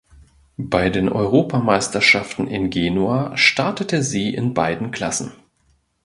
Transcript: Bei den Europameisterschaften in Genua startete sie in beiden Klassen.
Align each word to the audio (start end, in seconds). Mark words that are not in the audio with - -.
Bei 0.57 0.89
den 0.89 1.09
Europameisterschaften 1.09 2.47
in 2.47 2.71
Genua 2.71 3.37
startete 3.37 4.01
sie 4.01 4.33
in 4.33 4.55
beiden 4.55 4.89
Klassen. 4.89 5.31